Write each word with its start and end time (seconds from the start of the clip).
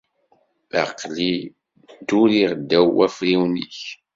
Aql-i 0.83 1.31
dduriɣ 1.97 2.51
ddaw 2.55 2.87
wafriwen-ik. 2.95 3.79